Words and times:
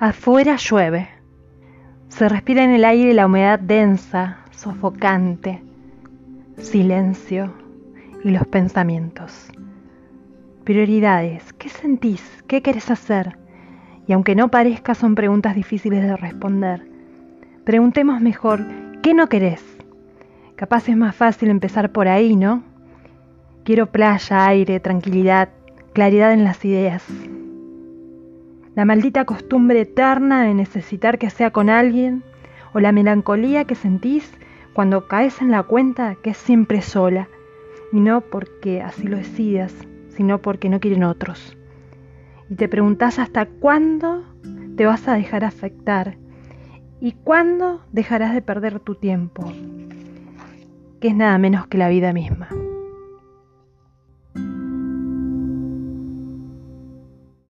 Afuera 0.00 0.56
llueve. 0.56 1.08
Se 2.08 2.28
respira 2.28 2.64
en 2.64 2.70
el 2.70 2.84
aire 2.84 3.14
la 3.14 3.26
humedad 3.26 3.60
densa, 3.60 4.38
sofocante, 4.50 5.62
silencio 6.58 7.54
y 8.24 8.30
los 8.30 8.44
pensamientos. 8.48 9.48
Prioridades, 10.64 11.52
¿qué 11.52 11.68
sentís? 11.68 12.42
¿Qué 12.48 12.60
querés 12.60 12.90
hacer? 12.90 13.38
Y 14.08 14.12
aunque 14.14 14.34
no 14.34 14.50
parezca, 14.50 14.96
son 14.96 15.14
preguntas 15.14 15.54
difíciles 15.54 16.02
de 16.02 16.16
responder. 16.16 16.84
Preguntemos 17.62 18.20
mejor, 18.20 18.66
¿qué 19.00 19.14
no 19.14 19.28
querés? 19.28 19.64
Capaz 20.56 20.88
es 20.88 20.96
más 20.96 21.14
fácil 21.14 21.50
empezar 21.50 21.92
por 21.92 22.08
ahí, 22.08 22.34
¿no? 22.34 22.64
Quiero 23.62 23.92
playa, 23.92 24.44
aire, 24.48 24.80
tranquilidad, 24.80 25.50
claridad 25.92 26.32
en 26.32 26.42
las 26.42 26.64
ideas. 26.64 27.04
La 28.74 28.84
maldita 28.84 29.24
costumbre 29.24 29.82
eterna 29.82 30.42
de 30.42 30.54
necesitar 30.54 31.18
que 31.18 31.30
sea 31.30 31.52
con 31.52 31.70
alguien 31.70 32.24
o 32.72 32.80
la 32.80 32.90
melancolía 32.90 33.64
que 33.64 33.76
sentís 33.76 34.32
cuando 34.72 35.06
caes 35.06 35.40
en 35.40 35.52
la 35.52 35.62
cuenta 35.62 36.16
que 36.16 36.30
es 36.30 36.36
siempre 36.36 36.82
sola 36.82 37.28
y 37.92 38.00
no 38.00 38.20
porque 38.20 38.82
así 38.82 39.06
lo 39.06 39.16
decidas, 39.16 39.72
sino 40.08 40.42
porque 40.42 40.68
no 40.68 40.80
quieren 40.80 41.04
otros. 41.04 41.56
Y 42.50 42.56
te 42.56 42.68
preguntás 42.68 43.20
hasta 43.20 43.46
cuándo 43.46 44.24
te 44.76 44.86
vas 44.86 45.06
a 45.06 45.14
dejar 45.14 45.44
afectar 45.44 46.16
y 47.00 47.12
cuándo 47.12 47.80
dejarás 47.92 48.34
de 48.34 48.42
perder 48.42 48.80
tu 48.80 48.96
tiempo, 48.96 49.44
que 51.00 51.08
es 51.08 51.14
nada 51.14 51.38
menos 51.38 51.68
que 51.68 51.78
la 51.78 51.88
vida 51.88 52.12
misma. 52.12 52.48